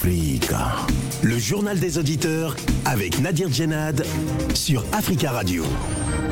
[0.00, 1.07] Africa.
[1.22, 4.04] Le journal des auditeurs avec Nadir Djenad
[4.54, 5.64] sur Africa Radio.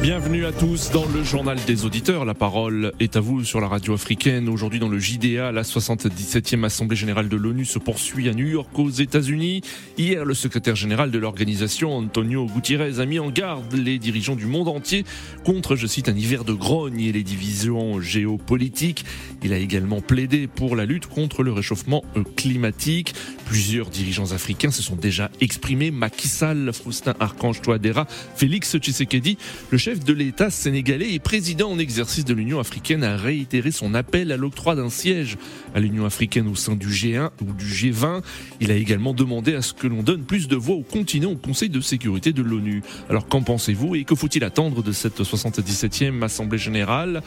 [0.03, 2.25] Bienvenue à tous dans le journal des auditeurs.
[2.25, 4.49] La parole est à vous sur la radio africaine.
[4.49, 8.69] Aujourd'hui dans le JDA, la 77e Assemblée générale de l'ONU se poursuit à New York
[8.79, 9.63] aux États-Unis.
[9.99, 14.47] Hier, le secrétaire général de l'organisation, Antonio Gutiérrez, a mis en garde les dirigeants du
[14.47, 15.05] monde entier
[15.45, 19.05] contre, je cite, un hiver de grogne et les divisions géopolitiques.
[19.43, 22.05] Il a également plaidé pour la lutte contre le réchauffement
[22.37, 23.15] climatique.
[23.47, 25.91] Plusieurs dirigeants africains se sont déjà exprimés.
[25.91, 29.39] Macky Sall, Faustin Archange Touadéra, Félix Tshisekedi,
[29.71, 33.95] le chef de l'État sénégalais et président en exercice de l'Union africaine a réitéré son
[33.95, 35.39] appel à l'octroi d'un siège
[35.75, 38.23] à l'Union africaine au sein du G1 ou du G20.
[38.61, 41.37] Il a également demandé à ce que l'on donne plus de voix au continent au
[41.37, 42.83] Conseil de sécurité de l'ONU.
[43.09, 47.23] Alors qu'en pensez-vous et que faut-il attendre de cette 77e Assemblée générale?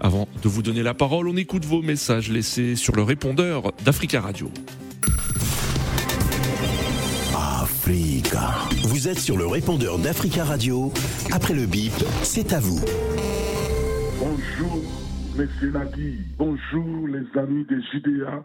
[0.00, 4.20] Avant de vous donner la parole, on écoute vos messages laissés sur le répondeur d'Africa
[4.20, 4.50] Radio.
[8.24, 10.90] Vous êtes sur le répondeur d'Africa Radio.
[11.32, 12.80] Après le bip, c'est à vous.
[14.18, 14.82] Bonjour,
[15.36, 16.20] messieurs Nadi.
[16.38, 18.44] Bonjour, les amis des JDA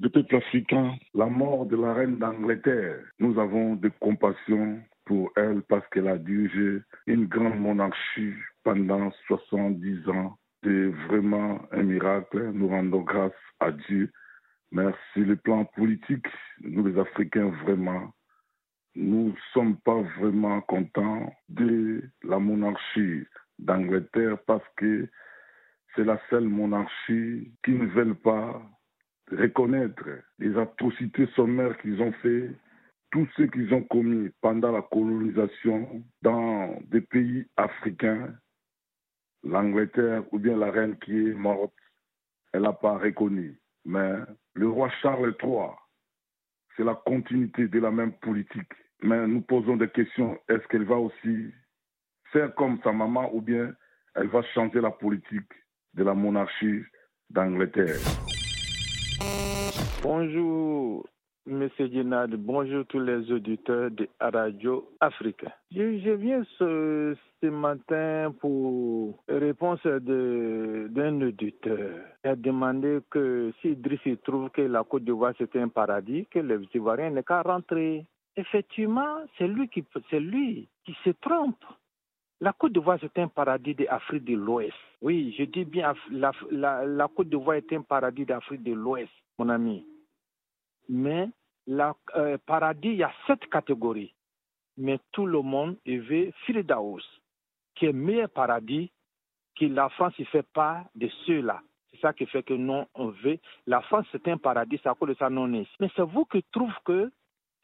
[0.00, 0.94] de peuple africain.
[1.14, 3.00] La mort de la reine d'Angleterre.
[3.18, 8.32] Nous avons de compassion pour elle parce qu'elle a dirigé une grande monarchie
[8.64, 10.38] pendant 70 ans.
[10.64, 12.50] C'est vraiment un miracle.
[12.54, 14.10] Nous rendons grâce à Dieu.
[14.72, 14.96] Merci.
[15.16, 16.26] Le plan politique,
[16.62, 18.12] nous les Africains, vraiment,
[18.94, 23.24] nous ne sommes pas vraiment contents de la monarchie
[23.58, 25.08] d'Angleterre parce que
[25.94, 28.62] c'est la seule monarchie qui ne veut pas
[29.30, 30.04] reconnaître
[30.38, 32.50] les atrocités sommaires qu'ils ont fait,
[33.10, 38.34] tout ce qu'ils ont commis pendant la colonisation dans des pays africains.
[39.44, 41.72] L'Angleterre ou bien la reine qui est morte,
[42.52, 43.60] elle n'a pas reconnu.
[43.84, 44.14] Mais
[44.54, 45.70] le roi Charles III,
[46.78, 48.72] c'est la continuité de la même politique.
[49.02, 50.38] Mais nous posons des questions.
[50.48, 51.52] Est-ce qu'elle va aussi
[52.32, 53.74] faire comme sa maman ou bien
[54.14, 55.50] elle va changer la politique
[55.94, 56.82] de la monarchie
[57.30, 57.96] d'Angleterre?
[60.02, 61.06] Bonjour,
[61.46, 62.28] Monsieur Guinard.
[62.28, 65.44] Bonjour tous les auditeurs de Radio Afrique.
[65.72, 66.44] Je, je viens
[67.40, 72.00] ce, matin pour réponse d'un auditeur.
[72.24, 76.38] Il a demandé que si Idriss trouve que la Côte d'Ivoire c'est un paradis, que
[76.38, 78.06] les Ivoiriens n'aient qu'à rentrer.
[78.36, 81.64] Effectivement, c'est lui qui, lui qui se trompe.
[82.40, 84.76] La Côte d'Ivoire, c'est un paradis d'Afrique de l'Ouest.
[85.02, 89.48] Oui, je dis bien, la, la, Côte d'Ivoire est un paradis d'Afrique de l'Ouest, mon
[89.48, 89.84] ami.
[90.88, 91.28] Mais
[91.66, 94.14] le euh, paradis, il y a sept catégories.
[94.76, 97.02] Mais tout le monde veut Firdaus,
[97.78, 98.90] qui est meilleur paradis,
[99.58, 101.60] que la France ne fait pas de ceux-là.
[101.90, 103.38] C'est ça qui fait que nous, on veut.
[103.66, 105.66] La France, c'est un paradis, c'est à cause de ça non est.
[105.80, 107.10] Mais c'est vous qui trouvez que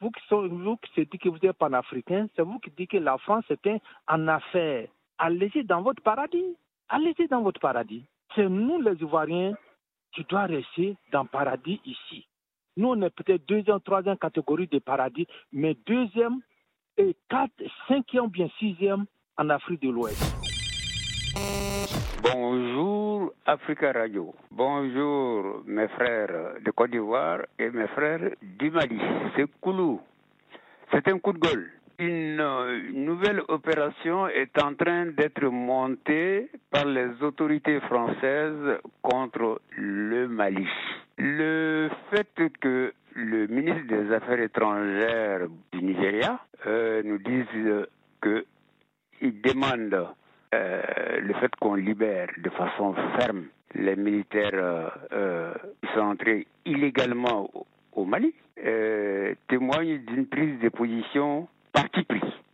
[0.01, 2.97] vous qui, sont, vous qui dites que vous êtes panafricain, c'est vous qui dites que
[2.97, 4.87] la France est en affaire.
[5.17, 6.57] Allez-y dans votre paradis.
[6.89, 8.03] Allez-y dans votre paradis.
[8.35, 9.53] C'est nous, les Ivoiriens,
[10.13, 12.27] qui doivent rester dans le paradis ici.
[12.77, 16.41] Nous, on est peut-être deuxième, troisième catégorie de paradis, mais deuxième
[16.97, 17.53] et quatre,
[17.87, 19.05] cinquième, bien sixième
[19.37, 20.21] en Afrique de l'Ouest.
[22.21, 24.33] Bonjour Africa Radio.
[24.51, 28.99] Bonjour mes frères de Côte d'Ivoire et mes frères du Mali.
[29.35, 30.01] C'est Koulou.
[30.91, 31.71] C'est un coup de gueule.
[31.97, 40.27] Une, une nouvelle opération est en train d'être montée par les autorités françaises contre le
[40.27, 40.67] Mali.
[41.17, 42.27] Le fait
[42.59, 47.85] que le ministre des Affaires étrangères du Nigeria euh, nous dise
[49.19, 50.07] qu'il demande
[50.53, 50.81] euh,
[51.21, 57.49] le fait qu'on libère de façon ferme les militaires euh, euh, qui sont entrés illégalement
[57.93, 58.33] au, Mali
[59.47, 62.05] témoigne d'une prise de position parti.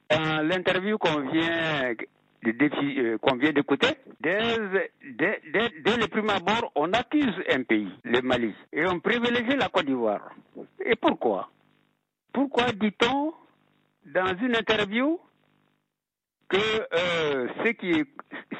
[0.09, 1.93] Dans l'interview qu'on vient
[3.21, 3.89] qu'on vient d'écouter,
[4.19, 4.39] dès,
[5.03, 9.55] dès, dès, dès, le premier abord, on accuse un pays, le Mali, et on privilégie
[9.55, 10.31] la Côte d'Ivoire.
[10.83, 11.49] Et pourquoi?
[12.33, 13.33] Pourquoi dit-on
[14.05, 15.19] dans une interview
[16.51, 18.05] que euh, ce, qui est,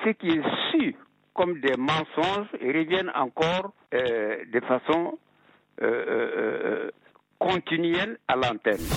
[0.05, 0.95] ce qui est su
[1.33, 5.19] comme des mensonges reviennent encore euh, de façon
[5.81, 6.89] euh,
[7.37, 8.87] continuelle à l'antenne.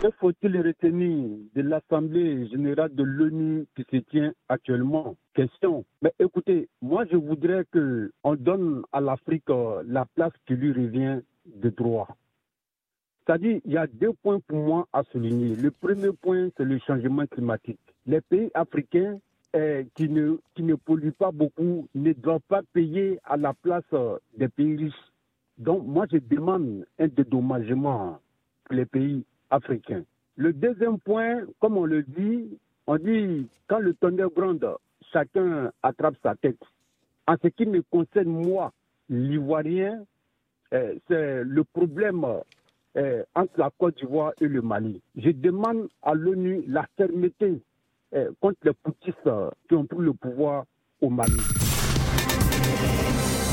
[0.00, 5.16] Que faut-il retenir de l'Assemblée générale de l'ONU qui se tient actuellement?
[5.34, 5.84] Question.
[6.00, 9.48] Mais écoutez, moi je voudrais qu'on donne à l'Afrique
[9.86, 12.08] la place qui lui revient de droit.
[13.26, 15.56] C'est-à-dire, il y a deux points pour moi à souligner.
[15.56, 17.80] Le premier point, c'est le changement climatique.
[18.06, 19.18] Les pays africains
[19.54, 23.84] eh, qui, ne, qui polluent pas beaucoup ne doivent pas payer à la place
[24.36, 25.12] des pays riches
[25.56, 28.20] Donc, moi, je demande un dédommagement
[28.64, 30.04] pour les pays africains.
[30.36, 34.68] Le deuxième point, comme on le dit, on dit quand le tonnerre gronde,
[35.12, 36.62] chacun attrape sa tête.
[37.26, 38.72] En ce qui me concerne, moi,
[39.08, 40.04] l'Ivoirien,
[40.74, 42.26] euh, c'est le problème
[42.96, 45.00] euh, entre la Côte d'Ivoire et le Mali.
[45.16, 47.62] Je demande à l'ONU la fermeté
[48.14, 49.30] euh, contre les poutistes
[49.68, 50.64] qui ont pris le pouvoir
[51.00, 51.40] au Mali.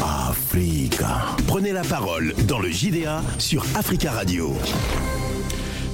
[0.04, 1.36] Africa.
[1.48, 4.50] Prenez la parole dans le JDA sur Africa Radio.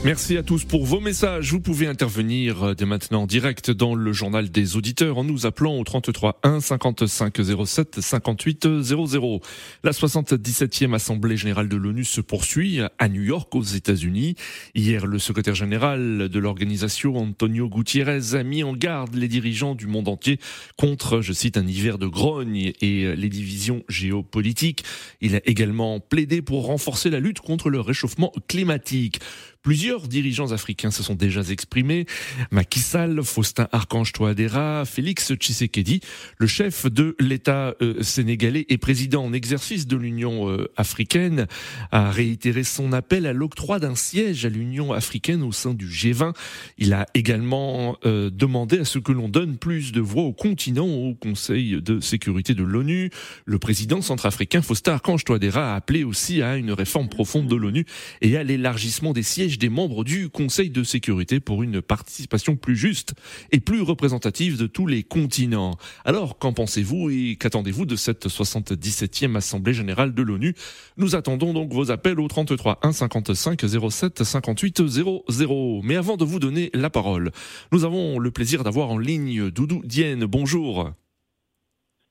[0.06, 1.52] Merci à tous pour vos messages.
[1.52, 5.48] Vous pouvez intervenir euh, dès maintenant en direct dans le journal des auditeurs en nous
[5.48, 7.36] appelant au 33 1 55
[7.66, 9.42] 07 58 00.
[9.84, 14.36] La 77e Assemblée générale de l'ONU se poursuit à New York aux États-Unis.
[14.76, 19.88] Hier, le secrétaire général de l'organisation Antonio Gutiérrez a mis en garde les dirigeants du
[19.88, 20.40] monde entier
[20.78, 24.84] contre, je cite, un hiver de grogne et les divisions géopolitiques.
[25.22, 29.20] Il a également plaidé pour renforcer la lutte contre le réchauffement climatique.
[29.68, 32.06] Plusieurs dirigeants africains se sont déjà exprimés.
[32.52, 36.00] Macky Sall, Faustin Archange Touadéra, Félix Tshisekedi,
[36.38, 41.48] le chef de l'État euh, sénégalais et président en exercice de l'Union euh, africaine,
[41.92, 46.34] a réitéré son appel à l'octroi d'un siège à l'Union africaine au sein du G20.
[46.78, 50.88] Il a également euh, demandé à ce que l'on donne plus de voix au continent
[50.88, 53.10] au Conseil de sécurité de l'ONU.
[53.44, 57.86] Le président centrafricain Faustin Archange Touadéra a appelé aussi à une réforme profonde de l'ONU
[58.22, 62.76] et à l'élargissement des sièges des membres du Conseil de sécurité pour une participation plus
[62.76, 63.14] juste
[63.52, 65.78] et plus représentative de tous les continents.
[66.06, 70.56] Alors, qu'en pensez-vous et qu'attendez-vous de cette 77e Assemblée générale de l'ONU?
[70.98, 75.82] Nous attendons donc vos appels au 33 1 55 07 58 00.
[75.84, 77.32] Mais avant de vous donner la parole,
[77.72, 80.26] nous avons le plaisir d'avoir en ligne Doudou Dienne.
[80.26, 80.94] Bonjour.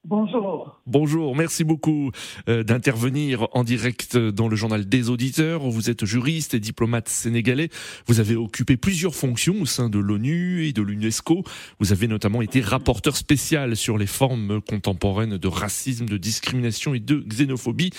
[0.08, 0.80] Bonjour.
[0.86, 2.12] Bonjour, merci beaucoup
[2.48, 5.68] euh, d'intervenir en direct dans le journal des auditeurs.
[5.68, 7.70] Vous êtes juriste et diplomate sénégalais.
[8.06, 11.42] Vous avez occupé plusieurs fonctions au sein de l'ONU et de l'UNESCO.
[11.80, 17.00] Vous avez notamment été rapporteur spécial sur les formes contemporaines de racisme, de discrimination et
[17.00, 17.90] de xénophobie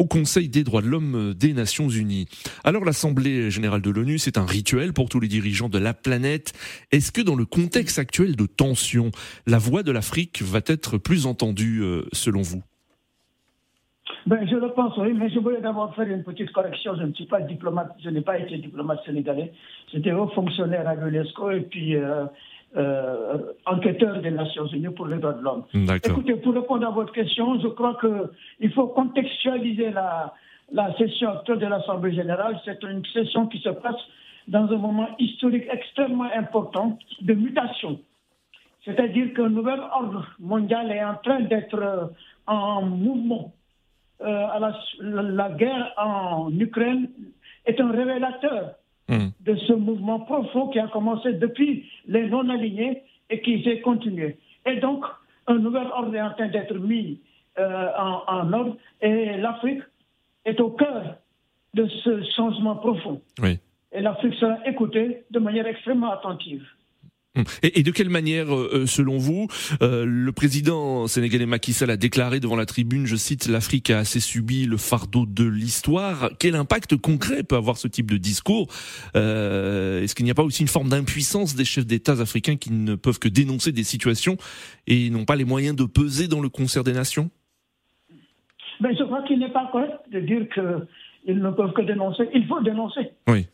[0.00, 2.26] au Conseil des droits de l'homme des Nations Unies.
[2.64, 6.54] Alors l'Assemblée générale de l'ONU, c'est un rituel pour tous les dirigeants de la planète.
[6.90, 9.10] Est-ce que dans le contexte actuel de tension,
[9.46, 12.62] la voix de l'Afrique va être plus entendue euh, selon vous?
[14.26, 16.94] Ben, je le pense, oui, mais je voulais d'abord faire une petite correction.
[16.96, 19.52] Je ne suis pas diplomate, je n'ai pas été diplomate sénégalais.
[19.92, 22.24] J'étais haut fonctionnaire à l'UNESCO et puis euh,
[22.76, 25.64] euh, enquêteur des Nations Unies pour les droits de l'homme.
[26.04, 30.32] Écoutez, pour répondre à votre question, je crois qu'il faut contextualiser la,
[30.72, 32.60] la session actuelle de l'Assemblée générale.
[32.64, 34.00] C'est une session qui se passe
[34.48, 38.00] dans un moment historique extrêmement important de mutation.
[38.84, 42.12] C'est-à-dire qu'un nouvel ordre mondial est en train d'être
[42.46, 43.52] en mouvement.
[44.22, 47.08] Euh, à la, la, guerre en Ukraine
[47.64, 48.74] est un révélateur
[49.10, 49.30] Hmm.
[49.40, 54.38] de ce mouvement profond qui a commencé depuis les non-alignés et qui s'est continué.
[54.66, 55.04] Et donc,
[55.48, 57.20] un nouvel ordre est en train d'être mis
[57.58, 59.82] euh, en, en, ordre et l'Afrique
[60.44, 61.16] est au cœur
[61.74, 63.20] de ce changement profond.
[63.42, 63.58] Oui.
[63.90, 66.64] Et l'Afrique sera écoutée de manière extrêmement attentive.
[67.36, 67.44] Hum.
[67.62, 69.46] Et, de quelle manière, euh, euh, selon vous,
[69.82, 73.98] euh, le président sénégalais Macky Sall a déclaré devant la tribune, je cite, l'Afrique a
[73.98, 76.30] assez subi le fardeau de l'histoire.
[76.40, 78.66] Quel impact concret peut avoir ce type de discours
[79.14, 82.96] Est-ce qu'il n'y a pas aussi une forme d'impuissance des chefs d'État africains qui ne
[82.96, 84.36] peuvent que dénoncer des situations
[84.88, 87.30] et n'ont pas les moyens de peser dans le concert des nations?
[88.80, 92.24] Ben, Je crois qu'il n'est pas correct de dire qu'ils ne peuvent que dénoncer.
[92.34, 93.12] Il faut dénoncer.
[93.28, 93.46] Oui.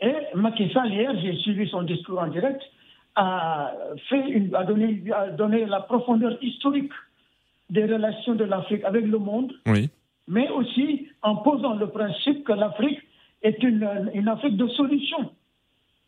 [0.00, 2.62] Et Macky Sall, hier, j'ai suivi son discours en direct
[3.16, 3.72] a,
[4.08, 6.92] fait a, donné, a donné la profondeur historique
[7.68, 9.90] des relations de l'Afrique avec le monde, oui.
[10.28, 13.00] mais aussi en posant le principe que l'Afrique
[13.42, 15.30] est une, une Afrique de solutions.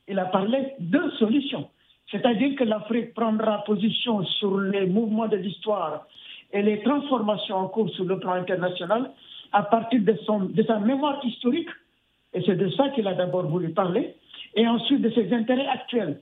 [0.09, 1.69] Il a parlé de solutions.
[2.11, 6.07] C'est-à-dire que l'Afrique prendra position sur les mouvements de l'histoire
[6.53, 9.11] et les transformations en cours sur le plan international
[9.53, 11.69] à partir de, son, de sa mémoire historique,
[12.35, 14.15] et c'est de ça qu'il a d'abord voulu parler,
[14.55, 16.19] et ensuite de ses intérêts actuels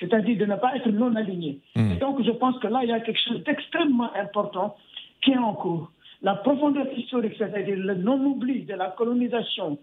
[0.00, 1.60] c'est-à-dire de ne pas être non aligné.
[1.76, 1.92] Hmm.
[1.92, 4.76] Et donc, je pense que là, il y a quelque chose d'extrêmement important
[5.22, 5.92] qui est en cours.
[6.22, 9.78] La profondeur historique, c'est-à-dire le non-oubli de la colonisation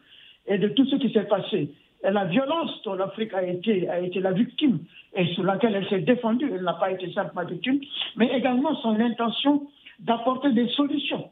[0.47, 1.71] et de tout ce qui s'est passé,
[2.03, 4.79] et la violence dont l'Afrique a été, a été la victime
[5.15, 7.79] et sur laquelle elle s'est défendue, elle n'a pas été simplement victime,
[8.15, 9.67] mais également son intention
[9.99, 11.31] d'apporter des solutions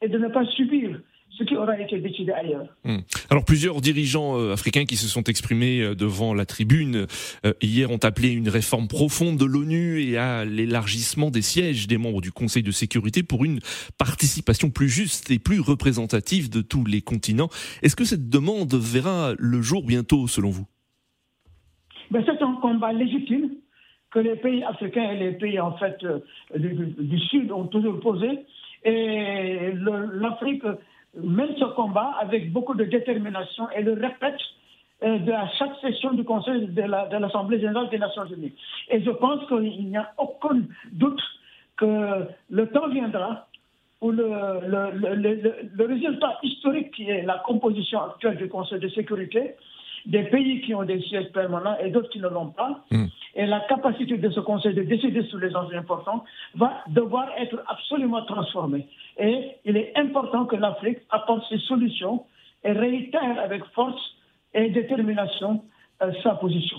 [0.00, 0.98] et de ne pas subir
[1.36, 2.66] ce qui aura été décidé ailleurs.
[2.84, 2.98] Hmm.
[3.30, 7.06] Alors plusieurs dirigeants euh, africains qui se sont exprimés euh, devant la tribune
[7.44, 11.98] euh, hier ont appelé une réforme profonde de l'ONU et à l'élargissement des sièges des
[11.98, 13.60] membres du Conseil de sécurité pour une
[13.98, 17.48] participation plus juste et plus représentative de tous les continents.
[17.82, 20.66] Est-ce que cette demande verra le jour bientôt selon vous?
[22.10, 23.50] Ben, C'est un combat légitime
[24.10, 25.98] que les pays africains et les pays en fait
[26.56, 28.28] du, du Sud ont toujours posé.
[28.84, 29.72] Et
[30.12, 30.62] l'Afrique
[31.16, 34.40] mène ce combat avec beaucoup de détermination et le répète
[35.02, 38.54] euh, de à chaque session du Conseil de l'Assemblée générale des Nations unies.
[38.90, 41.20] Et je pense qu'il n'y a aucun doute
[41.76, 43.46] que le temps viendra
[44.00, 44.26] où le,
[44.64, 49.54] le, résultat historique qui est la composition actuelle du Conseil de sécurité,
[50.06, 53.06] des pays qui ont des sièges permanents et d'autres qui ne l'ont pas, hmm.
[53.36, 56.24] Et la capacité de ce Conseil de décider sur les enjeux importants
[56.54, 58.86] va devoir être absolument transformée.
[59.18, 62.24] Et il est important que l'Afrique apporte ses solutions
[62.64, 64.00] et réitère avec force
[64.54, 65.62] et détermination
[66.02, 66.78] euh, sa position.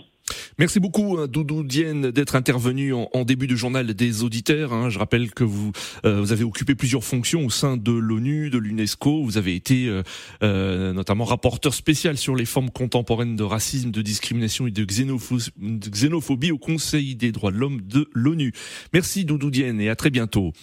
[0.59, 4.73] Merci beaucoup hein, Doudou Dienne d'être intervenu en, début de journal des auditeurs.
[4.73, 4.89] Hein.
[4.89, 5.71] Je rappelle que vous,
[6.03, 9.23] euh, vous avez occupé plusieurs fonctions au sein de l'ONU, de l'UNESCO.
[9.23, 10.01] Vous avez été euh,
[10.41, 15.51] euh, notamment rapporteur spécial sur les formes contemporaines de racisme, de discrimination et de xénophobie,
[15.57, 18.51] de xénophobie au Conseil des droits de l'homme de l'ONU.
[18.93, 20.53] Merci Doudou Dienne et à très bientôt.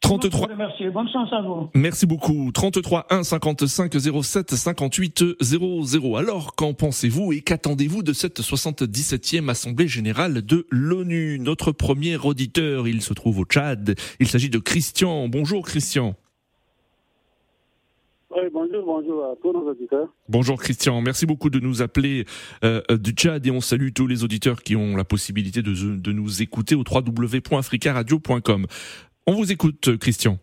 [0.00, 0.48] 33.
[0.56, 0.88] Merci.
[0.88, 1.70] Bonne chance à vous.
[1.74, 2.50] Merci beaucoup.
[2.52, 6.16] 33 1 55 07 58 00.
[6.16, 11.38] Alors, qu'en pensez-vous et qu'attendez-vous de cette 77e Assemblée Générale de l'ONU?
[11.38, 13.94] Notre premier auditeur, il se trouve au Tchad.
[14.20, 15.28] Il s'agit de Christian.
[15.28, 16.14] Bonjour Christian.
[18.30, 20.08] Oui, bonjour, bonjour à tous nos auditeurs.
[20.28, 22.26] Bonjour Christian, merci beaucoup de nous appeler
[22.62, 26.12] euh, du Tchad et on salue tous les auditeurs qui ont la possibilité de, de
[26.12, 28.66] nous écouter au www.africaradio.com.
[29.28, 30.38] On vous écoute, Christian.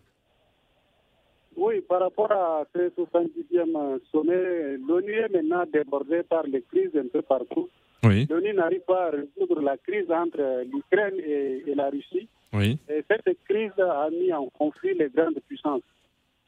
[1.58, 7.08] Oui, par rapport à ce 70e sommet, l'ONU est maintenant débordée par les crises un
[7.12, 7.68] peu partout.
[8.04, 8.28] Oui.
[8.30, 12.28] L'ONU n'arrive pas à résoudre la crise entre l'Ukraine et, la Russie.
[12.54, 12.78] Oui.
[12.88, 15.82] Et cette crise a mis en conflit les grandes puissances.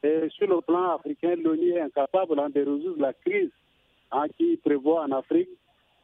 [0.04, 3.50] Et sur le plan africain, l'ONU est incapable hein, de résoudre la crise
[4.12, 5.48] hein, qui prévoit en Afrique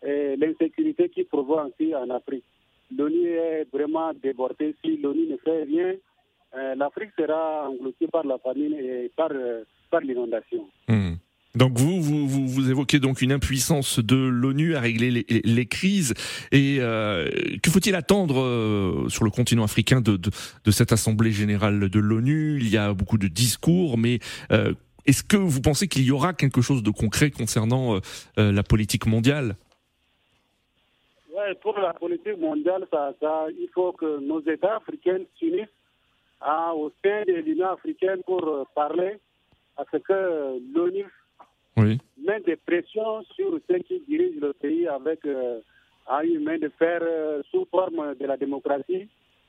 [0.03, 2.43] et l'insécurité qui prévoit aussi en Afrique.
[2.91, 4.75] L'ONU est vraiment débordée.
[4.85, 5.97] Si l'ONU ne fait rien, euh,
[6.77, 10.69] l'Afrique sera engloutie par la famine et par, euh, par l'inondation.
[10.89, 11.15] Hmm.
[11.55, 16.13] Donc vous, vous, vous, évoquez donc une impuissance de l'ONU à régler les, les crises.
[16.51, 17.31] Et euh,
[17.63, 20.31] que faut-il attendre sur le continent africain de, de,
[20.65, 22.59] de cette Assemblée générale de l'ONU?
[22.61, 24.19] Il y a beaucoup de discours, mais
[25.07, 28.01] est-ce que vous pensez qu'il y aura quelque chose de concret concernant
[28.37, 29.55] la politique mondiale?
[31.35, 35.69] Ouais, pour la politique mondiale, ça, ça, il faut que nos États africains s'unissent
[36.75, 39.19] au sein de l'Union africaine pour euh, parler
[39.77, 41.07] à ce que l'ONU
[41.77, 41.99] oui.
[42.19, 45.61] met des pressions sur ceux qui dirigent le pays avec euh,
[46.23, 49.09] une main de fer euh, sous forme de la démocratie,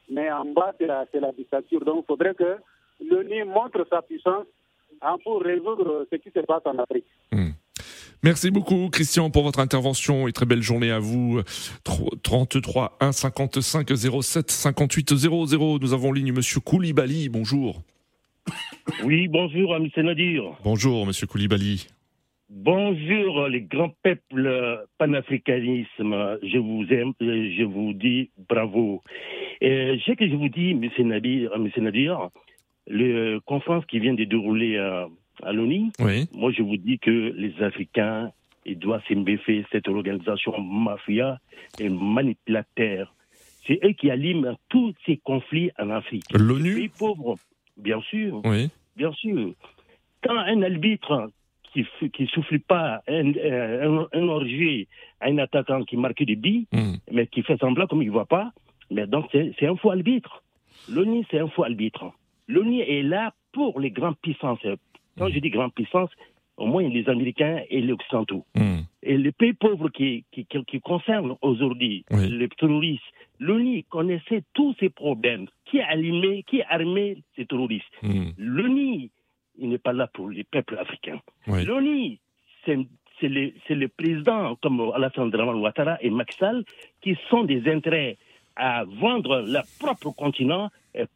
[0.10, 1.84] mais en bas c'est la, la, dictature.
[1.84, 2.58] Donc il faudrait que
[3.04, 4.48] l'ONU montre sa puissance
[5.01, 7.06] hein, pour résoudre ce qui se passe en Afrique.
[7.32, 7.45] Hmm.
[8.25, 11.41] Merci beaucoup Christian pour votre intervention et très belle journée à vous.
[12.24, 15.77] 33 1 55 07 58 00.
[15.79, 17.29] Nous avons en ligne Monsieur Koulibaly.
[17.29, 17.84] Bonjour.
[19.03, 19.89] Oui, bonjour M.
[19.98, 20.41] Nadir.
[20.63, 21.86] Bonjour Monsieur Koulibaly.
[22.50, 26.39] Bonjour les grands peuples panafricanisme.
[26.41, 29.03] Je vous aime, je vous dis bravo.
[29.62, 31.08] Et ce que je vous dis, M.
[31.10, 31.70] Nadir, M.
[31.77, 32.29] Nadir,
[32.88, 35.10] la conférence qui vient de dérouler à
[35.44, 35.92] à l'ONU.
[36.34, 38.32] Moi, je vous dis que les Africains,
[38.65, 41.39] ils doivent s'embêfer cette organisation mafia
[41.80, 43.13] et manipulateur.
[43.68, 46.25] C'est eux qui aliment tous ces conflits en Afrique.
[46.34, 47.38] L'ONU Les pauvres,
[47.77, 48.42] bien sûr.
[48.46, 48.70] Oui.
[48.96, 49.54] Bien sûr.
[50.24, 51.30] Quand un arbitre
[51.74, 51.86] qui
[52.20, 53.34] ne souffle pas un,
[54.13, 54.88] un, orgie
[55.20, 56.96] à un attaquant qui marque des billes, hmm.
[57.12, 58.51] mais qui fait semblant comme il ne voit pas,
[58.89, 60.44] mais donc c'est un faux arbitre.
[60.89, 62.12] L'ONU, c'est un faux arbitre.
[62.48, 64.60] L'ONU est là pour les grandes puissances,
[65.17, 66.10] quand je dis grande puissance,
[66.57, 68.45] au moins les Américains et les Occidentaux.
[68.55, 68.81] Hmm.
[69.03, 73.03] Et les pays pauvres qui, qui, qui, concernent aujourd'hui les terroristes,
[73.39, 75.48] l'ONU connaissait tous ces problèmes.
[75.65, 78.29] Qui a allumé, qui a armé ces terroristes mmh.
[78.38, 79.10] L'ONU,
[79.57, 81.19] il n'est pas là pour les peuples africains.
[81.48, 82.19] L'ONU,
[82.65, 82.77] c'est
[83.22, 86.38] les, les, présidents comme Alassane Draman Ouattara et Macky
[87.01, 88.17] qui sont des intérêts
[88.55, 90.69] à vendre leur propre continent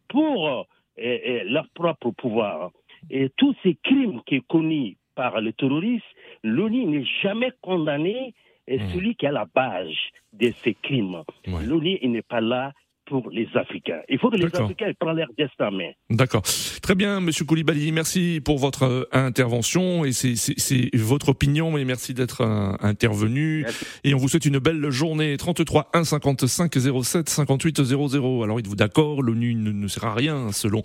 [0.08, 0.66] pour
[0.96, 2.70] leur propre pouvoir.
[3.08, 6.04] Et tous ces crimes qui sont commis par les terroristes,
[6.42, 8.34] l'ONU n'est jamais condamné
[8.66, 8.88] et hmm.
[8.88, 9.88] celui qui est à la base
[10.32, 11.22] de ces crimes.
[11.46, 12.72] L'ONU n'est pas là
[13.10, 14.00] pour les Africains.
[14.08, 15.90] Il faut que les Africains prennent leur destin en main.
[16.08, 16.42] D'accord.
[16.80, 22.14] Très bien, Monsieur Koulibaly, merci pour votre euh, intervention et c'est votre opinion et merci
[22.14, 23.66] d'être euh, intervenu.
[24.04, 25.36] Et on vous souhaite une belle journée.
[25.36, 28.42] 33 1 55 07 58 00.
[28.44, 29.22] Alors êtes-vous d'accord?
[29.22, 30.82] L'ONU ne, sert à rien selon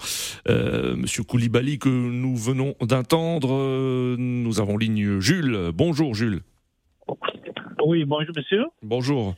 [0.50, 3.54] euh, Monsieur Koulibaly que nous venons d'entendre.
[3.54, 5.70] Euh, nous avons ligne Jules.
[5.74, 6.42] Bonjour Jules.
[7.86, 8.66] Oui, bonjour monsieur.
[8.82, 9.36] Bonjour.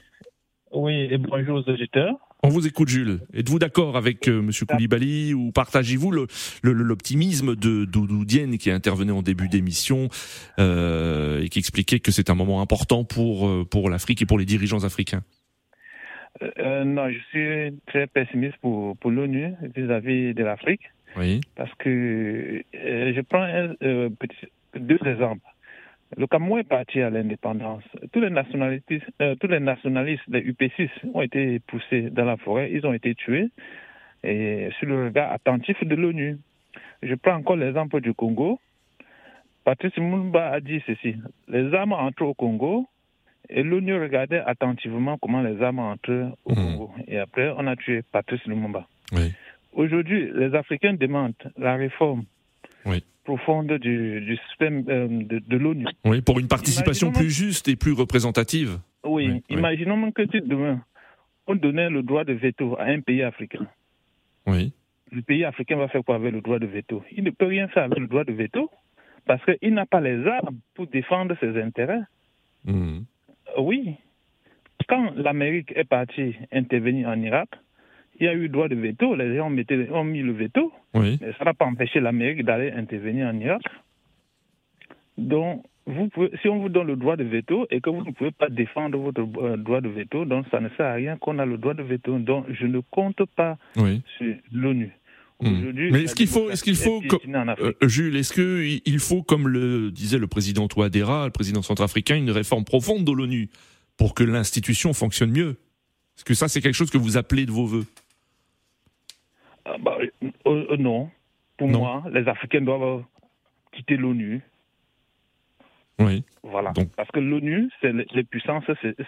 [0.71, 2.15] Oui, et bonjour aux auditeurs.
[2.43, 3.21] On vous écoute, Jules.
[3.33, 4.51] Êtes-vous d'accord avec euh, M.
[4.67, 6.11] Koulibaly ou partagez-vous
[6.61, 10.07] l'optimisme de Doudou Diène qui intervenait en début d'émission
[10.59, 14.37] euh, et qui expliquait que c'est un moment important pour, euh, pour l'Afrique et pour
[14.37, 15.23] les dirigeants africains?
[16.59, 20.81] Non, je suis très pessimiste pour, pour l'ONU vis-à-vis de l'Afrique.
[21.15, 21.41] Oui.
[21.55, 23.47] Parce que je prends
[24.75, 25.41] deux exemples.
[26.15, 27.83] Le Cameroun est parti à l'indépendance.
[28.13, 28.85] Tous les nationalistes,
[29.21, 33.13] euh, tous les nationalistes des UP6 ont été poussés dans la forêt, ils ont été
[33.15, 33.49] tués
[34.23, 36.37] et sur le regard attentif de l'ONU.
[37.03, 38.59] Je prends encore l'exemple du Congo.
[39.65, 41.15] Patrice Mumba a dit ceci
[41.49, 42.87] les armes entrent au Congo
[43.49, 46.55] et l'ONU regardait attentivement comment les armes entrent au mmh.
[46.55, 46.91] Congo.
[47.07, 48.87] Et après, on a tué Patrice Lumumba.
[49.73, 52.23] Aujourd'hui, les Africains demandent la réforme
[52.85, 55.85] oui profonde du, système euh, de, l'ONU.
[56.05, 58.79] Oui, pour une participation plus juste et plus représentative.
[59.03, 60.81] Oui, imaginons que demain,
[61.45, 63.67] on donnait le droit de veto à un pays africain.
[64.45, 64.71] Oui.
[65.11, 67.03] Le pays africain va faire quoi avec le droit de veto?
[67.11, 68.71] Il ne peut rien faire avec le droit de veto
[69.25, 72.05] parce qu'il n'a pas les armes pour défendre ses intérêts.
[72.63, 72.99] Hmm.
[73.57, 73.95] Oui.
[74.87, 77.49] Quand l'Amérique est partie intervenir en Irak,
[78.19, 81.45] il y a eu droit de veto, les gens ont mis le veto, mais ça
[81.45, 83.61] n'a pas empêché l'Amérique d'aller intervenir en Irak.
[85.17, 88.11] Donc, vous pouvez, si on vous donne le droit de veto et que vous ne
[88.11, 91.39] pouvez pas défendre votre euh, droit de veto, donc ça ne sert à rien qu'on
[91.39, 92.19] a le droit de veto.
[92.19, 94.91] Donc, je ne compte pas sur l'ONU.
[95.39, 95.71] Hmm.
[95.91, 97.01] Mais est-ce qu'il faut, est-ce qu'il faut,
[97.59, 102.31] euh, Jules, est-ce qu'il faut, comme le disait le président Touadéra, le président centrafricain, une
[102.31, 103.49] réforme profonde de l'ONU
[103.97, 105.57] pour que l'institution fonctionne mieux?
[106.17, 107.85] Est-ce que ça, c'est quelque chose que vous appelez de vos voeux?
[109.79, 111.09] Bah, euh, euh, non.
[111.57, 113.03] Pour moi, les Africains doivent
[113.71, 114.41] quitter l'ONU.
[115.99, 116.23] Oui.
[116.43, 116.71] Voilà.
[116.95, 118.63] Parce que l'ONU, c'est les, puissances,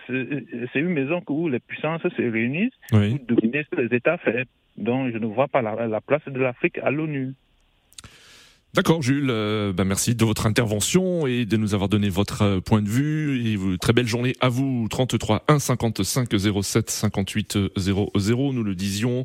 [0.07, 4.49] c'est une maison où les puissances se réunissent pour dominer les États faibles.
[4.77, 7.35] Donc, je ne vois pas la place de l'Afrique à l'ONU.
[8.75, 9.31] D'accord, Jules.
[9.31, 12.87] Euh, bah, merci de votre intervention et de nous avoir donné votre euh, point de
[12.87, 13.43] vue.
[13.47, 14.87] Et vous, très belle journée à vous.
[14.87, 16.29] 33 1 55
[16.61, 18.53] 07 58 00.
[18.53, 19.23] Nous le disions.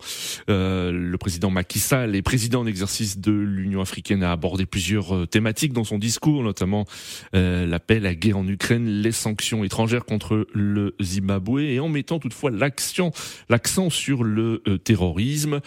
[0.49, 5.15] Euh, le président Macky Sall et président en exercice de l'Union africaine a abordé plusieurs
[5.15, 6.87] euh, thématiques dans son discours, notamment
[7.35, 12.51] l'appel à guerre en Ukraine, les sanctions étrangères contre le Zimbabwe et en mettant toutefois
[12.51, 13.13] l'accent,
[13.51, 15.61] l'accent sur le terrorisme.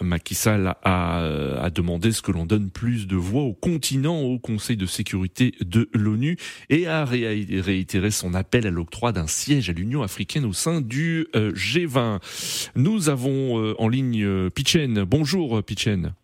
[0.00, 1.18] Macky Sall a,
[1.60, 5.52] a demandé ce que l'on donne plus de voix au continent au Conseil de sécurité
[5.60, 6.36] de l'ONU
[6.70, 11.26] et a réitéré son appel à l'octroi d'un siège à l'Union africaine au sein du
[11.34, 12.72] euh, G20.
[12.76, 15.04] Nous avons euh, en ligne euh, Pichen.
[15.04, 16.14] Bonjour Pichen.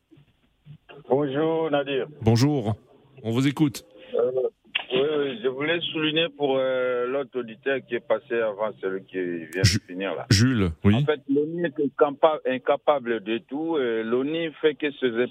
[1.09, 2.07] Bonjour Nadir.
[2.23, 2.77] Bonjour.
[3.25, 3.85] On vous écoute.
[4.15, 9.19] oui, je voulais souligner pour l'autre auditeur qui est passé avant celui qui
[9.53, 10.27] vient de finir là.
[10.31, 10.95] Jules, oui.
[10.95, 13.77] En fait, l'ONU est incapable de tout.
[13.77, 14.87] L'ONU fait que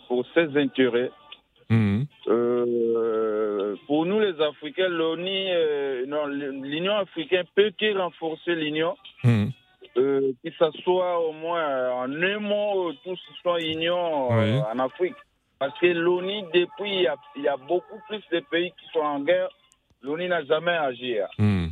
[0.08, 1.12] pour ses intérêts
[1.70, 2.06] Mhm.
[2.28, 9.52] Euh, pour nous, les Africains, l'ONU, euh, non, l'Union africaine peut qu'il renforcer l'Union, mhm.
[9.98, 15.16] euh, que ce soit au moins en un mot, tous soit Union en Afrique.
[15.60, 17.06] Parce que l'ONU, depuis,
[17.36, 19.50] il y, a, beaucoup plus de pays qui sont en guerre.
[20.02, 21.18] L'ONU n'a jamais agi.
[21.38, 21.72] Mhm.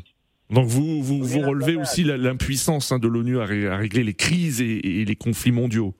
[0.49, 5.05] Donc vous, vous, vous relevez aussi l'impuissance hein, de l'ONU à, régler les crises et
[5.05, 5.93] les conflits mondiaux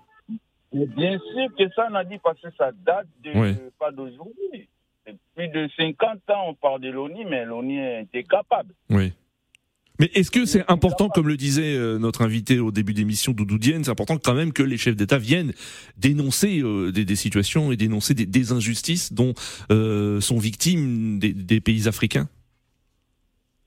[0.74, 3.32] bien sûr que ça, on a dit parce que ça date de,
[3.80, 4.68] pas d'aujourd'hui.
[5.36, 8.74] Plus de 50 ans, on parle de l'ONU, mais l'ONU était capable.
[8.90, 9.14] Oui.
[10.00, 13.58] Mais est-ce que c'est important, comme le disait euh, notre invité au début d'émission, Doudou
[13.58, 15.54] Dienne, c'est important quand même que les chefs d'État viennent
[15.98, 19.34] dénoncer euh, des, situations et dénoncer des, injustices dont
[19.72, 22.28] euh, sont victimes des, pays africains?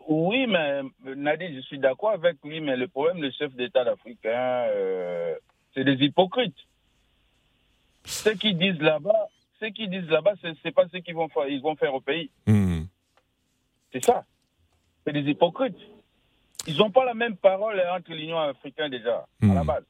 [0.09, 0.83] Oui, mais
[1.17, 4.67] Nadine, je suis d'accord avec lui, mais le problème des chefs d'État africains,
[5.75, 6.55] c'est des hypocrites.
[8.11, 9.29] Ce qu'ils disent là-bas,
[9.61, 12.31] ce qu'ils disent là-bas, c'est pas ce qu'ils vont faire, ils vont faire au pays.
[12.47, 12.83] Hmm.
[13.93, 14.25] C'est ça.
[15.07, 15.77] C'est des hypocrites.
[16.67, 19.67] Ils n'ont pas la même parole entre l'Union africaine déjà, à la hmm.
[19.67, 19.85] base.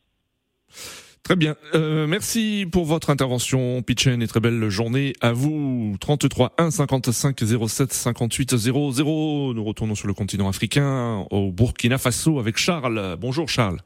[1.22, 1.54] Très bien.
[1.74, 5.96] Euh, merci pour votre intervention, Pitchen, et très belle journée à vous.
[6.00, 9.54] 33 1 55 07 58 00.
[9.54, 13.16] Nous retournons sur le continent africain, au Burkina Faso, avec Charles.
[13.18, 13.78] Bonjour Charles.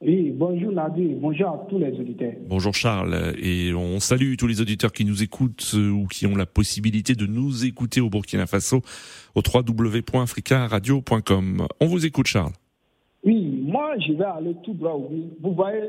[0.00, 2.34] Oui, bonjour Nadir, bonjour à tous les auditeurs.
[2.46, 6.36] Bonjour Charles, et on salue tous les auditeurs qui nous écoutent euh, ou qui ont
[6.36, 8.80] la possibilité de nous écouter au Burkina Faso
[9.34, 11.66] au www.africaradio.com.
[11.80, 12.52] On vous écoute Charles.
[13.24, 15.32] Oui, moi je vais aller tout droit au but.
[15.40, 15.88] Vous voyez,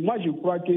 [0.00, 0.72] moi je crois que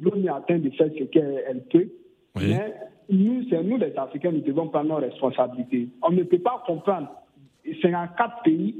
[0.00, 1.88] l'ONU atteint de faire ce qu'elle peut,
[2.36, 2.76] mais
[3.10, 5.88] nous, c'est nous les Africains, nous devons prendre nos responsabilités.
[6.00, 7.08] On ne peut pas comprendre
[7.82, 8.76] 54 pays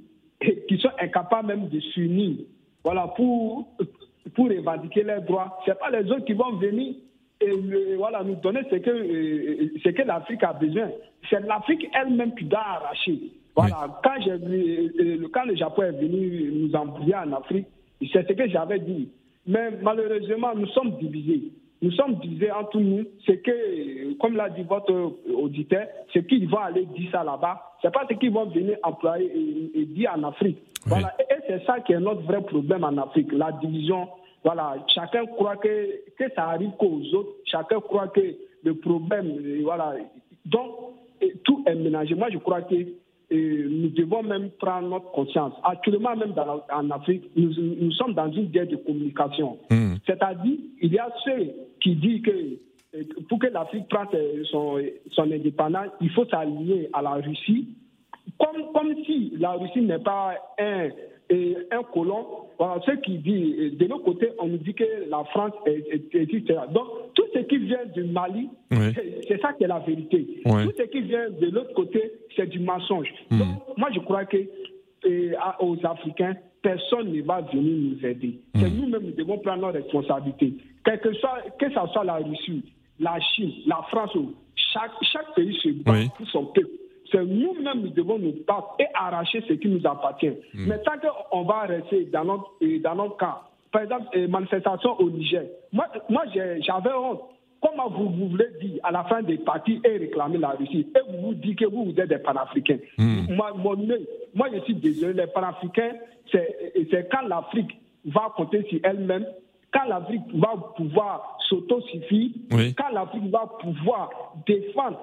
[0.68, 2.36] qui sont incapables même de s'unir
[2.84, 3.66] voilà, pour,
[4.34, 5.58] pour revendiquer leurs droits.
[5.66, 6.94] Ce pas les autres qui vont venir
[7.40, 10.90] et voilà, nous donner ce que, euh, ce que l'Afrique a besoin.
[11.28, 13.18] C'est l'Afrique elle-même qui doit arracher.
[13.56, 17.66] Voilà, quand, euh, quand le Japon est venu nous embrouiller en Afrique,
[18.12, 19.08] c'est ce que j'avais dit.
[19.46, 21.52] Mais malheureusement, nous sommes divisés
[21.84, 23.04] nous sommes divisés entre nous.
[23.26, 27.60] C'est que, comme l'a dit votre auditeur, c'est qu'ils vont aller dire ça là-bas.
[27.82, 29.30] C'est pas ce qu'ils vont venir employer
[29.74, 30.58] et, dire en Afrique.
[30.86, 31.14] Voilà.
[31.20, 34.08] Et, c'est ça qui est notre vrai problème en Afrique, la division.
[34.42, 34.76] Voilà.
[34.94, 37.32] Chacun croit que, que ça arrive qu'aux autres.
[37.44, 39.94] Chacun croit que le problème, voilà.
[40.46, 40.70] Donc,
[41.44, 42.14] tout est ménagé.
[42.14, 42.74] Moi, je crois que
[43.30, 45.54] nous devons même prendre notre conscience.
[45.62, 46.34] Actuellement, même
[46.72, 49.58] en Afrique, nous, sommes dans une guerre de communication.
[49.70, 49.94] Hmm.
[50.06, 54.08] C'est-à-dire, il y a ceux qui disent que euh, pour que l'Afrique prenne
[54.50, 54.78] son,
[55.12, 57.68] son indépendance, il faut s'allier à la Russie,
[58.38, 60.88] comme, comme si la Russie n'est pas un,
[61.30, 62.26] un colon.
[62.58, 65.52] Voilà, ce qui dit, de l'autre côté, on nous dit que la France
[66.12, 66.52] existe.
[66.72, 68.48] Donc, tout ce qui vient du Mali,
[69.28, 70.40] c'est ça qui est la vérité.
[70.44, 73.08] Tout ce qui vient de l'autre côté, c'est du mensonge.
[73.30, 73.38] Hmm.
[73.38, 74.38] Donc, moi, je crois que
[75.60, 78.40] aux Africains, personne ne va venir nous aider.
[78.54, 78.60] Hmm.
[78.60, 80.54] C'est nous-mêmes qui devons prendre nos responsabilités.
[80.84, 82.62] Quel que, soit, que ce soit la Russie,
[83.00, 84.16] la Chine, la France,
[84.72, 86.68] chaque, chaque pays se bat pour son peuple
[87.14, 90.30] c'est nous-mêmes nous devons nous battre et arracher ce qui nous appartient.
[90.52, 90.66] Hmm.
[90.66, 90.92] Mais tant
[91.30, 95.44] qu'on va rester dans notre, euh, dans notre cas, par exemple, euh, manifestations au Niger,
[95.72, 97.22] moi, moi j'avais honte.
[97.62, 101.10] Comment vous, vous, voulez dire à la fin des partis et réclamer la Russie et
[101.10, 103.34] vous vous dites que vous, vous êtes des panafricains hmm.
[103.34, 105.92] moi, moi, je suis désolé, les panafricains,
[106.30, 109.24] c'est quand l'Afrique va compter sur elle-même
[109.74, 114.10] quand l'Afrique va pouvoir s'autosuffire, quand l'Afrique va pouvoir
[114.46, 114.98] défendre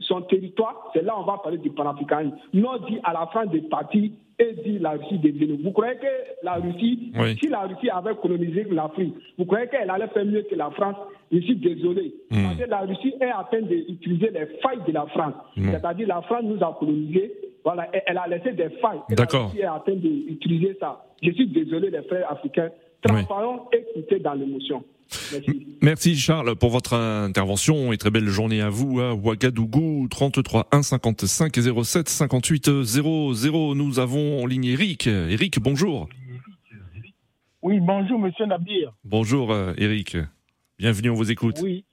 [0.00, 2.36] son territoire, c'est là qu'on va parler du panafricanisme.
[2.52, 5.62] Non dit à la fin des partis et dit la Russie devenue.
[5.62, 6.06] Vous croyez que
[6.42, 10.56] la Russie, si la Russie avait colonisé l'Afrique, vous croyez qu'elle allait faire mieux que
[10.56, 10.96] la France?
[11.30, 12.12] Je suis désolé.
[12.30, 12.44] Hmm.
[12.44, 15.34] Parce que la Russie est en train d'utiliser les failles de la France.
[15.56, 15.70] Hmm.
[15.70, 17.32] C'est-à-dire la France nous a colonisé,
[17.64, 19.00] voilà, elle a laissé des failles.
[19.10, 19.42] D'accord.
[19.42, 21.04] La Russie est en train d'utiliser ça.
[21.22, 22.70] Je suis désolé, les frères africains
[23.02, 24.84] transparent et dans l'émotion.
[25.82, 26.16] Merci.
[26.16, 31.54] Charles pour votre intervention et très belle journée à vous à Ouagadougou 33 1 55
[31.84, 33.74] 07 58 00.
[33.74, 35.06] Nous avons en ligne Eric.
[35.06, 36.08] Eric, bonjour.
[37.62, 38.92] Oui, bonjour Monsieur Nabir.
[39.04, 40.16] Bonjour euh, Eric.
[40.78, 41.60] Bienvenue, on vous écoute.
[41.62, 41.84] Oui,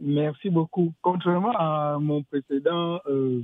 [0.00, 0.92] merci beaucoup.
[1.00, 3.42] Contrairement à mon précédent euh,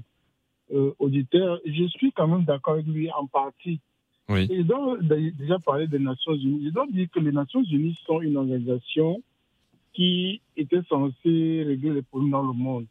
[0.74, 3.80] euh, auditeur, je suis quand même d'accord avec lui en partie.
[4.28, 4.46] Oui.
[4.50, 6.70] Ils ont déjà parlé des Nations Unies.
[6.70, 9.22] Ils ont dit que les Nations Unies sont une organisation
[9.94, 12.86] qui était censée régler les problèmes dans le monde.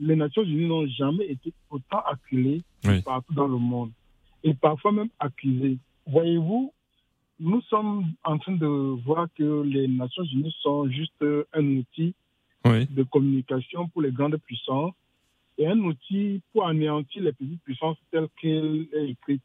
[0.00, 2.62] Les Nations Unies n'ont jamais été autant acculées
[3.04, 3.90] partout dans le monde
[4.44, 5.78] et parfois même accusées.
[6.06, 6.72] Voyez-vous,
[7.40, 12.14] nous sommes en train de voir que les Nations Unies sont juste un outil
[12.64, 14.94] de communication pour les grandes puissances
[15.58, 19.42] et un outil pour anéantir les petites puissances telles qu'elles sont écrites.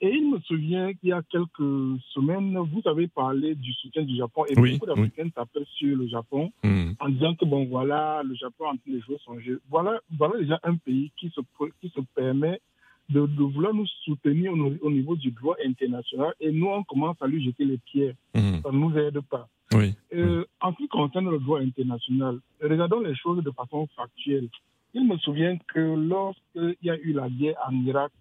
[0.00, 4.16] Et il me souvient qu'il y a quelques semaines, vous avez parlé du soutien du
[4.16, 5.64] Japon et beaucoup d'Africains oui.
[5.74, 6.92] sur le Japon hmm.
[7.00, 9.60] en disant que bon voilà, le Japon en train de jouer son jeu.
[9.68, 11.40] Voilà, voilà déjà un pays qui se,
[11.80, 12.60] qui se permet
[13.08, 17.26] de, de vouloir nous soutenir au, niveau du droit international et nous on commence à
[17.26, 18.14] lui jeter les pierres.
[18.34, 18.60] Hmm.
[18.62, 19.48] Ça ne nous aide pas.
[19.74, 19.94] Oui.
[20.14, 24.48] Euh, en ce qui concerne le droit international, regardons les choses de façon factuelle.
[24.94, 28.12] Il me souvient que lorsqu'il y a eu la guerre en Irak,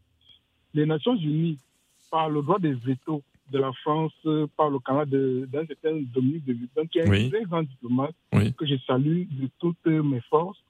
[0.78, 1.58] les Nations Unies
[2.12, 4.14] par le droit des veto de la France,
[4.56, 5.18] par le Canada
[5.52, 9.50] d'un certain Dominique de Villepin, qui est un très grand diplomate que je salue de
[9.60, 10.62] toutes mes forces,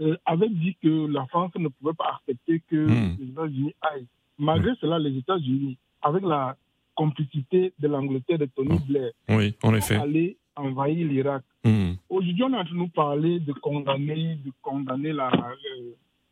[0.00, 3.16] euh, avait dit que la France ne pouvait pas accepter que hmm.
[3.20, 4.06] les États-Unis aillent.
[4.38, 4.76] Malgré hmm.
[4.80, 6.56] cela, les États-Unis, avec la
[6.96, 8.86] complicité de l'Angleterre de Tony oh.
[8.88, 9.94] Blair, oui, en effet.
[9.94, 11.42] aller envahir l'Irak.
[11.62, 11.92] Hmm.
[12.08, 15.30] Aujourd'hui, on de nous parler de condamner, de condamner la,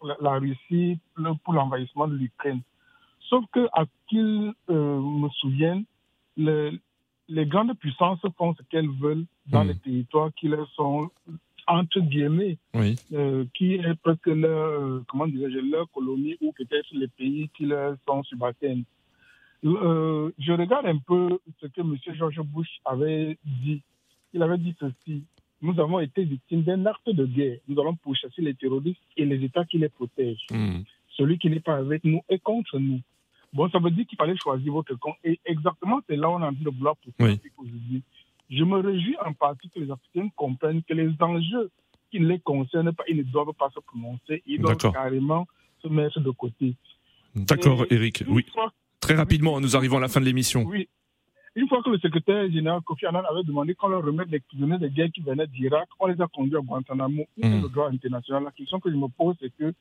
[0.03, 0.99] la, la Russie
[1.45, 2.63] pour l'envahissement de l'Ukraine.
[3.33, 5.85] Sauf que, à qu'ils euh, me souviennent,
[6.37, 9.69] les grandes puissances font ce qu'elles veulent dans hmm.
[9.69, 11.11] les territoires qui leur sont
[11.67, 17.49] entre guillemets, euh, qui est presque leur, euh, comment leur colonie ou peut-être les pays
[17.57, 18.85] qui leur sont subalternes.
[19.65, 21.97] Euh, je regarde un peu ce que M.
[22.15, 23.81] George Bush avait dit.
[24.35, 25.23] Il avait dit ceci.
[25.63, 27.59] Nous avons été victimes d'un acte de guerre.
[27.67, 30.47] Nous allons pourchasser les terroristes et les États qui les protègent.
[30.51, 30.83] Hmm.
[31.17, 33.01] Celui qui n'est pas avec nous est contre nous.
[33.53, 35.15] Bon, ça veut dire qu'il fallait choisir votre camp.
[35.25, 37.41] Et exactement, c'est là où on a envie de vouloir pousser oui.
[37.59, 38.03] aujourd'hui.
[38.51, 41.71] Je me réjouis en partie que les Africains comprennent que les enjeux
[42.11, 44.43] qui ne les concernent pas, ils ne doivent pas se prononcer.
[44.47, 45.47] Ils doivent carrément
[45.83, 46.75] se mettre de côté.
[47.35, 48.25] D'accord, Eric.
[48.29, 48.47] Oui.
[49.01, 50.63] Très rapidement, nous arrivons à la fin de l'émission.
[50.65, 50.89] Oui.
[51.55, 54.79] Une fois que le secrétaire général Kofi Annan avait demandé qu'on leur remette les prisonniers
[54.79, 57.25] de guerre qui venaient d'Irak, on les a conduits à Guantanamo.
[57.37, 59.75] Où est le droit international La question que je me pose, c'est que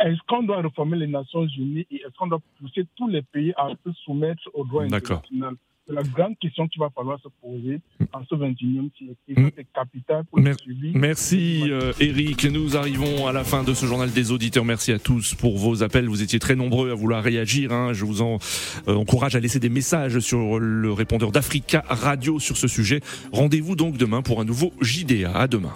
[0.00, 3.52] est-ce qu'on doit réformer les Nations Unies et est-ce qu'on doit pousser tous les pays
[3.56, 5.54] à se soumettre au droit international?
[5.88, 7.80] C'est la grande question qu'il va falloir se poser
[8.12, 9.14] en ce 21e siècle.
[9.26, 9.48] Mm.
[9.56, 10.92] C'est capital pour le suivi.
[10.94, 12.44] Merci euh, Eric.
[12.44, 14.66] Nous arrivons à la fin de ce journal des auditeurs.
[14.66, 16.06] Merci à tous pour vos appels.
[16.06, 17.72] Vous étiez très nombreux à vouloir réagir.
[17.72, 17.94] Hein.
[17.94, 18.38] Je vous en
[18.86, 23.00] euh, encourage à laisser des messages sur le répondeur d'Africa Radio sur ce sujet.
[23.32, 25.32] Rendez-vous donc demain pour un nouveau JDA.
[25.34, 25.72] À demain.